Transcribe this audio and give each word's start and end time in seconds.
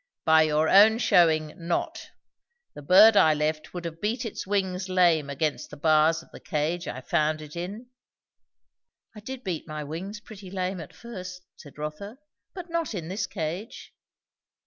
"By 0.25 0.41
your 0.41 0.67
own 0.67 0.97
shewing, 0.97 1.53
not. 1.57 2.09
The 2.73 2.81
bird 2.81 3.15
I 3.15 3.35
left 3.35 3.71
would 3.71 3.85
have 3.85 4.01
beat 4.01 4.25
its 4.25 4.47
wings 4.47 4.89
lame 4.89 5.29
against 5.29 5.69
the 5.69 5.77
bars 5.77 6.23
of 6.23 6.31
the 6.31 6.39
cage 6.39 6.87
I 6.87 7.01
found 7.01 7.39
it 7.39 7.55
in." 7.55 7.85
"I 9.15 9.19
did 9.19 9.43
beat 9.43 9.67
my 9.67 9.83
wings 9.83 10.19
pretty 10.19 10.49
lame 10.49 10.79
at 10.81 10.95
first," 10.95 11.43
said 11.55 11.77
Rotha; 11.77 12.17
"but 12.55 12.67
not 12.67 12.95
in 12.95 13.09
this 13.09 13.27
cage." 13.27 13.93